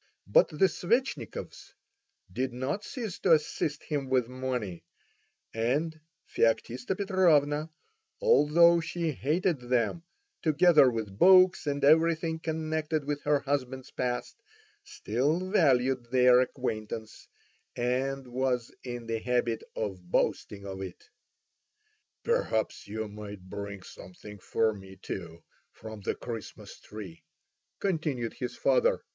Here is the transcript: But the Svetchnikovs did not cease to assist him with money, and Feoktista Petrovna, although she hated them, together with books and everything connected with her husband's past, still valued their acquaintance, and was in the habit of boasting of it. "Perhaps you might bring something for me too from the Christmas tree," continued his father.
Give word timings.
But 0.25 0.47
the 0.49 0.65
Svetchnikovs 0.67 1.73
did 2.33 2.53
not 2.53 2.83
cease 2.83 3.19
to 3.19 3.33
assist 3.33 3.83
him 3.83 4.09
with 4.09 4.27
money, 4.27 4.83
and 5.53 5.99
Feoktista 6.25 6.97
Petrovna, 6.97 7.69
although 8.19 8.79
she 8.81 9.11
hated 9.11 9.59
them, 9.59 10.01
together 10.41 10.89
with 10.89 11.19
books 11.19 11.67
and 11.67 11.83
everything 11.83 12.39
connected 12.39 13.05
with 13.05 13.21
her 13.25 13.41
husband's 13.41 13.91
past, 13.91 14.41
still 14.83 15.51
valued 15.51 16.07
their 16.09 16.39
acquaintance, 16.41 17.27
and 17.75 18.25
was 18.27 18.73
in 18.83 19.05
the 19.05 19.19
habit 19.19 19.61
of 19.75 20.09
boasting 20.09 20.65
of 20.65 20.81
it. 20.81 21.07
"Perhaps 22.23 22.87
you 22.87 23.07
might 23.07 23.47
bring 23.51 23.83
something 23.83 24.39
for 24.39 24.73
me 24.73 24.95
too 24.95 25.43
from 25.71 26.01
the 26.01 26.15
Christmas 26.15 26.79
tree," 26.79 27.23
continued 27.79 28.33
his 28.33 28.55
father. 28.55 29.03